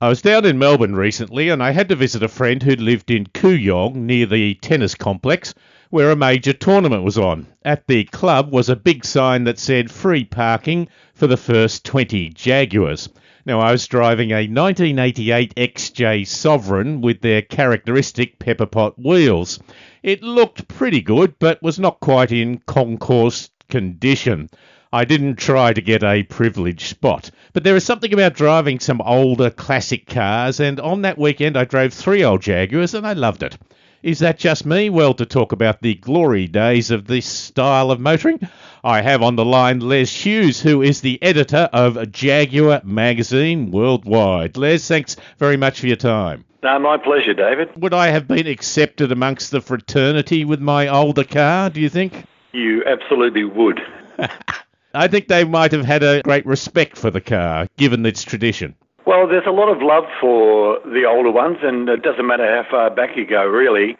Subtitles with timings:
[0.00, 3.10] I was down in Melbourne recently and I had to visit a friend who lived
[3.10, 5.54] in Kooyong near the tennis complex
[5.90, 7.48] where a major tournament was on.
[7.64, 12.28] At the club was a big sign that said free parking for the first 20
[12.28, 13.08] Jaguars.
[13.44, 19.58] Now, I was driving a 1988 XJ Sovereign with their characteristic pepperpot wheels.
[20.04, 24.48] It looked pretty good, but was not quite in concourse condition.
[24.92, 27.30] I didn't try to get a privileged spot.
[27.52, 31.64] But there is something about driving some older classic cars, and on that weekend I
[31.64, 33.58] drove three old Jaguars and I loved it.
[34.02, 34.88] Is that just me?
[34.88, 38.40] Well, to talk about the glory days of this style of motoring,
[38.82, 44.56] I have on the line Les Hughes, who is the editor of Jaguar Magazine Worldwide.
[44.56, 46.44] Les, thanks very much for your time.
[46.62, 47.70] No, my pleasure, David.
[47.76, 52.24] Would I have been accepted amongst the fraternity with my older car, do you think?
[52.52, 53.80] You absolutely would.
[54.94, 58.74] I think they might have had a great respect for the car, given its tradition.
[59.06, 62.70] Well, there's a lot of love for the older ones, and it doesn't matter how
[62.70, 63.96] far back you go, really.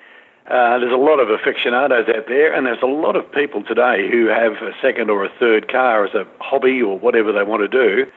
[0.47, 4.09] Uh, there's a lot of aficionados out there, and there's a lot of people today
[4.11, 7.61] who have a second or a third car as a hobby or whatever they want
[7.61, 8.11] to do,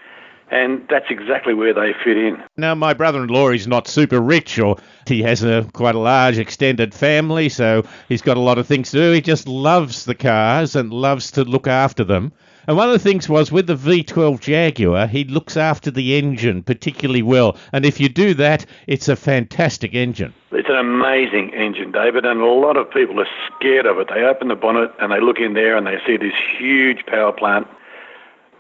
[0.49, 2.41] and that's exactly where they fit in.
[2.55, 4.77] Now, my brother-in-law is not super rich, or
[5.07, 8.91] he has a quite a large extended family, so he's got a lot of things
[8.91, 9.11] to do.
[9.11, 12.31] He just loves the cars and loves to look after them.
[12.67, 16.61] And one of the things was with the V12 Jaguar, he looks after the engine
[16.61, 17.57] particularly well.
[17.73, 20.33] And if you do that, it's a fantastic engine.
[20.51, 24.09] It's an amazing engine, David, and a lot of people are scared of it.
[24.09, 27.31] They open the bonnet and they look in there and they see this huge power
[27.31, 27.67] plant.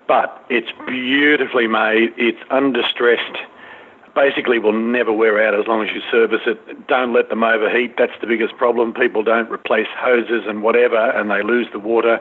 [0.07, 3.37] But it's beautifully made, it's undistressed.
[4.15, 6.87] Basically, will never wear out as long as you service it.
[6.87, 7.95] Don't let them overheat.
[7.97, 8.93] That's the biggest problem.
[8.93, 12.19] People don't replace hoses and whatever, and they lose the water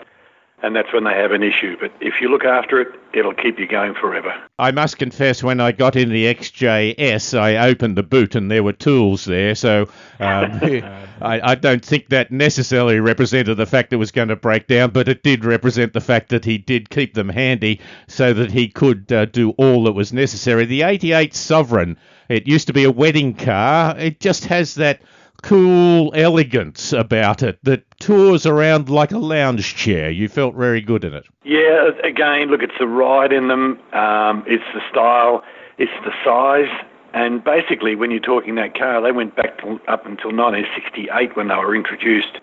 [0.62, 1.76] and that's when they have an issue.
[1.80, 4.34] But if you look after it, it'll keep you going forever.
[4.58, 8.62] I must confess, when I got in the XJS, I opened the boot and there
[8.62, 9.54] were tools there.
[9.54, 9.88] So
[10.20, 10.60] um,
[11.22, 14.90] I, I, don't think that necessarily represented the fact it was going to break down,
[14.90, 18.68] but it did represent the fact that he did keep them handy so that he
[18.68, 20.66] could uh, do all that was necessary.
[20.66, 21.96] The 88 Sovereign,
[22.28, 23.96] it used to be a wedding car.
[23.98, 25.00] It just has that
[25.42, 30.10] cool elegance about it that tours around like a lounge chair.
[30.10, 31.26] You felt very good in it.
[31.44, 35.42] Yeah, again, look, it's the ride in them, um, it's the style,
[35.78, 36.70] it's the size.
[37.12, 41.48] And basically, when you're talking that car, they went back to, up until 1968 when
[41.48, 42.38] they were introduced.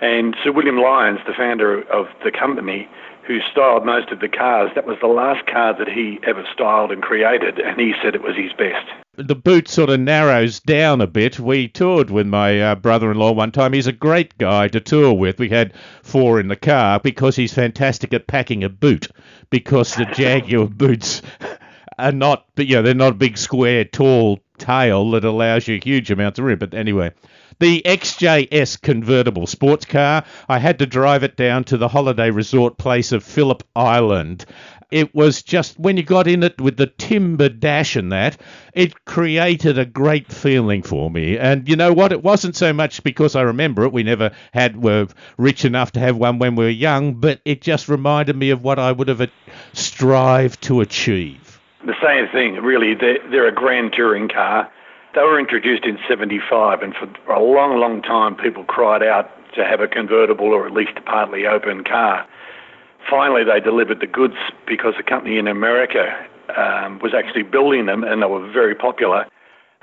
[0.00, 2.88] And Sir William Lyons, the founder of the company,
[3.26, 6.90] who styled most of the cars, that was the last car that he ever styled
[6.90, 8.90] and created, and he said it was his best.
[9.18, 11.38] The boot sort of narrows down a bit.
[11.38, 13.74] We toured with my uh, brother in law one time.
[13.74, 15.38] He's a great guy to tour with.
[15.38, 19.08] We had four in the car because he's fantastic at packing a boot,
[19.50, 21.20] because the Jaguar boots
[21.98, 26.10] are not, you know, they're not a big square, tall tail that allows you huge
[26.10, 26.58] amounts of room.
[26.58, 27.12] But anyway,
[27.58, 30.24] the XJS convertible sports car.
[30.48, 34.46] I had to drive it down to the holiday resort place of Phillip Island.
[34.92, 38.40] It was just when you got in it with the timber dash and that,
[38.74, 41.38] it created a great feeling for me.
[41.38, 42.12] And you know what?
[42.12, 43.92] It wasn't so much because I remember it.
[43.92, 45.08] We never had were
[45.38, 48.62] rich enough to have one when we were young, but it just reminded me of
[48.62, 49.28] what I would have
[49.72, 51.60] strived to achieve.
[51.84, 52.94] The same thing, really.
[52.94, 54.70] They're, they're a grand touring car
[55.14, 59.64] they were introduced in 75, and for a long, long time, people cried out to
[59.64, 62.26] have a convertible or at least a partly open car.
[63.08, 64.36] Finally, they delivered the goods
[64.66, 66.26] because a company in America
[66.56, 69.26] um, was actually building them, and they were very popular.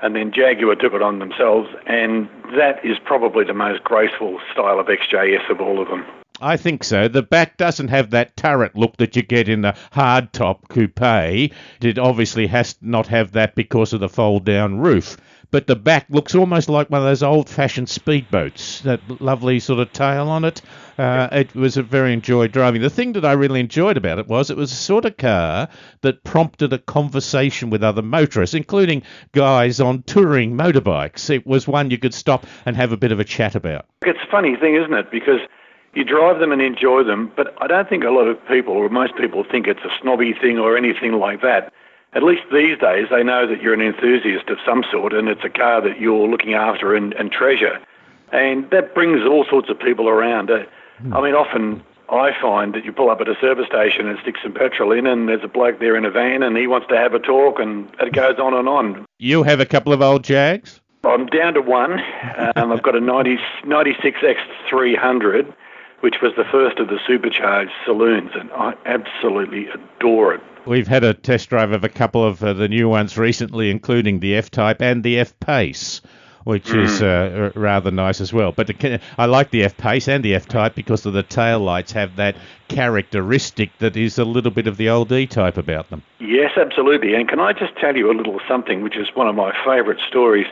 [0.00, 4.80] And then Jaguar took it on themselves, and that is probably the most graceful style
[4.80, 6.06] of XJS of all of them.
[6.40, 7.06] I think so.
[7.06, 11.52] The back doesn't have that turret look that you get in the hardtop coupe.
[11.82, 15.18] It obviously has not have that because of the fold down roof.
[15.50, 18.82] But the back looks almost like one of those old fashioned speedboats.
[18.82, 20.62] That lovely sort of tail on it.
[20.96, 22.82] Uh, it was a very enjoyed driving.
[22.82, 25.68] The thing that I really enjoyed about it was it was a sort of car
[26.02, 29.02] that prompted a conversation with other motorists, including
[29.32, 31.30] guys on touring motorbikes.
[31.30, 33.86] It was one you could stop and have a bit of a chat about.
[34.02, 35.10] It's a funny thing, isn't it?
[35.10, 35.40] Because
[35.94, 38.88] you drive them and enjoy them, but I don't think a lot of people, or
[38.88, 41.72] most people, think it's a snobby thing or anything like that.
[42.12, 45.44] At least these days, they know that you're an enthusiast of some sort and it's
[45.44, 47.78] a car that you're looking after and, and treasure.
[48.32, 50.50] And that brings all sorts of people around.
[50.50, 50.64] Uh,
[51.12, 54.36] I mean, often I find that you pull up at a service station and stick
[54.42, 56.96] some petrol in, and there's a bloke there in a van, and he wants to
[56.96, 59.06] have a talk, and it goes on and on.
[59.18, 60.80] You have a couple of old Jags?
[61.04, 62.00] I'm down to one.
[62.56, 65.54] Um, I've got a 90, 96X300
[66.00, 70.40] which was the first of the supercharged saloons, and I absolutely adore it.
[70.66, 74.20] We've had a test drive of a couple of uh, the new ones recently, including
[74.20, 76.00] the F-Type and the F-Pace
[76.44, 76.82] which mm.
[76.82, 78.52] is uh, rather nice as well.
[78.52, 78.70] But
[79.18, 82.16] I like the F Pace and the F Type because of the tail lights have
[82.16, 82.36] that
[82.68, 86.02] characteristic that is a little bit of the old E type about them.
[86.18, 87.14] Yes, absolutely.
[87.14, 90.00] And can I just tell you a little something, which is one of my favourite
[90.08, 90.46] stories?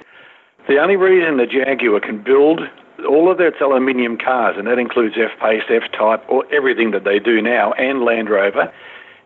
[0.69, 2.61] The only reason the Jaguar can build
[3.07, 7.05] all of its aluminium cars, and that includes F Pace, F Type, or everything that
[7.05, 8.73] they do now, and Land Rover,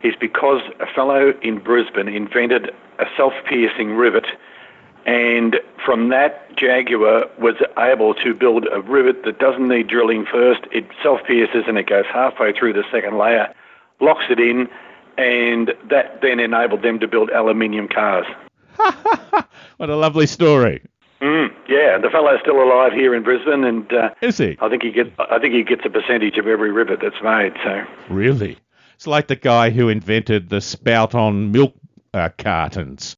[0.02, 4.26] is because a fellow in Brisbane invented a self-piercing rivet
[5.04, 10.60] and from that, Jaguar was able to build a rivet that doesn't need drilling first.
[10.70, 13.52] It self pierces and it goes halfway through the second layer,
[14.00, 14.68] locks it in,
[15.18, 18.26] and that then enabled them to build aluminium cars.
[19.76, 20.82] what a lovely story.
[21.20, 24.58] Mm, yeah, the fellow's still alive here in Brisbane, and uh, is he?
[24.60, 25.10] I think he gets.
[25.18, 27.54] I think he gets a percentage of every rivet that's made.
[27.64, 28.58] So really,
[28.94, 31.74] it's like the guy who invented the spout on milk
[32.12, 33.16] uh, cartons.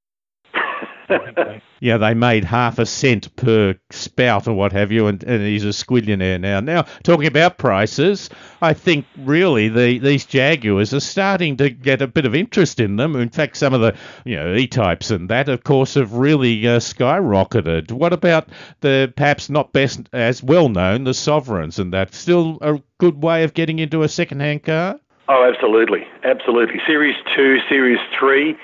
[1.80, 5.64] yeah, they made half a cent per spout or what have you, and, and he's
[5.64, 6.60] a squillionaire now.
[6.60, 8.30] Now, talking about prices,
[8.62, 12.96] I think really the, these Jaguars are starting to get a bit of interest in
[12.96, 13.16] them.
[13.16, 16.78] In fact, some of the you know E-types and that, of course, have really uh,
[16.78, 17.92] skyrocketed.
[17.92, 18.48] What about
[18.80, 22.14] the perhaps not best as well known the Sovereigns and that?
[22.14, 25.00] Still a good way of getting into a second-hand car?
[25.28, 26.80] Oh, absolutely, absolutely.
[26.86, 28.56] Series two, Series three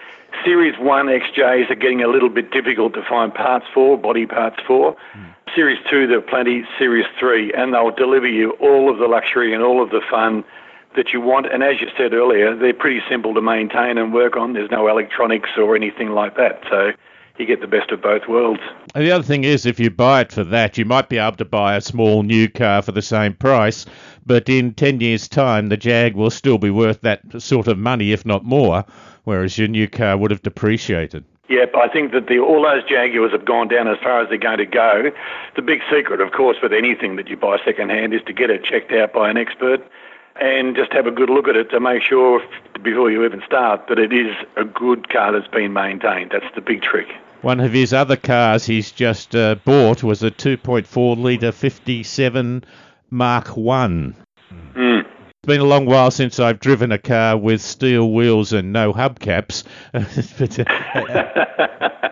[0.45, 4.59] Series 1 XJs are getting a little bit difficult to find parts for, body parts
[4.67, 4.97] for.
[5.15, 5.35] Mm.
[5.55, 6.65] Series 2, there are plenty.
[6.79, 10.45] Series 3, and they'll deliver you all of the luxury and all of the fun
[10.97, 11.47] that you want.
[11.47, 14.53] And as you said earlier, they're pretty simple to maintain and work on.
[14.53, 16.63] There's no electronics or anything like that.
[16.69, 16.93] So
[17.41, 18.61] you get the best of both worlds.
[18.95, 21.37] And the other thing is, if you buy it for that, you might be able
[21.39, 23.87] to buy a small new car for the same price.
[24.27, 28.13] But in 10 years' time, the Jag will still be worth that sort of money,
[28.13, 28.85] if not more
[29.25, 31.25] whereas your new car would have depreciated.
[31.49, 34.39] Yep, I think that the, all those Jaguars have gone down as far as they're
[34.39, 35.11] going to go.
[35.57, 38.65] The big secret, of course, with anything that you buy second-hand is to get it
[38.65, 39.81] checked out by an expert
[40.41, 42.41] and just have a good look at it to make sure
[42.83, 46.31] before you even start that it is a good car that's been maintained.
[46.33, 47.09] That's the big trick.
[47.43, 52.65] One of his other cars he's just uh, bought was a 2.4 litre 57
[53.11, 54.15] Mark 1.
[54.75, 55.01] Mm.
[55.01, 58.93] It's been a long while since I've driven a car with steel wheels and no
[58.93, 59.65] hubcaps.
[59.93, 60.65] but, uh,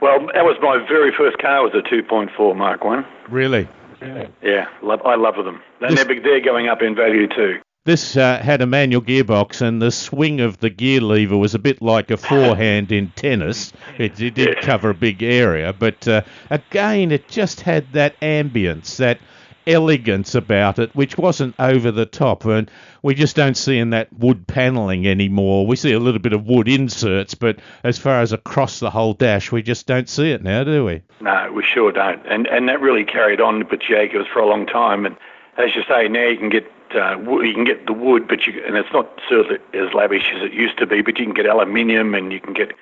[0.00, 1.64] well, that was my very first car.
[1.64, 3.04] Was a 2.4 Mark One.
[3.28, 3.66] Really?
[4.00, 5.60] Yeah, love, I love them.
[5.80, 7.58] They're, they're going up in value too.
[7.86, 11.58] This uh, had a manual gearbox, and the swing of the gear lever was a
[11.60, 13.72] bit like a forehand in tennis.
[13.96, 18.96] It, it did cover a big area, but uh, again, it just had that ambience,
[18.96, 19.20] that
[19.68, 22.44] elegance about it, which wasn't over the top.
[22.44, 22.68] And
[23.02, 25.64] we just don't see in that wood panelling anymore.
[25.64, 29.14] We see a little bit of wood inserts, but as far as across the whole
[29.14, 31.02] dash, we just don't see it now, do we?
[31.20, 32.26] No, we sure don't.
[32.26, 35.06] And and that really carried on with Jaguars for a long time.
[35.06, 35.16] And
[35.56, 38.62] as you say, now you can get uh, you can get the wood, but you
[38.66, 41.02] and it's not certainly as lavish as it used to be.
[41.02, 42.72] But you can get aluminium and you can get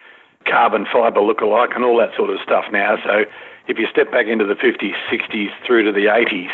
[0.46, 2.96] carbon fibre look-alike and all that sort of stuff now.
[3.02, 3.25] So
[3.66, 6.50] if you step back into the 50s, 60s through to the 80s,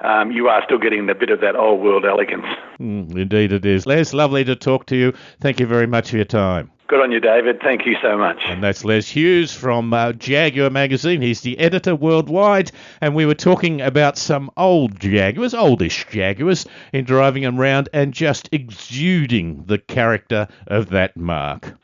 [0.00, 2.46] um, you are still getting a bit of that old world elegance.
[2.78, 3.86] Mm, indeed, it is.
[3.86, 5.12] Les, lovely to talk to you.
[5.40, 6.70] Thank you very much for your time.
[6.88, 7.60] Good on you, David.
[7.60, 8.38] Thank you so much.
[8.46, 11.20] And that's Les Hughes from uh, Jaguar magazine.
[11.20, 12.72] He's the editor worldwide,
[13.02, 18.14] and we were talking about some old Jaguars, oldish Jaguars, in driving them around and
[18.14, 21.74] just exuding the character of that marque.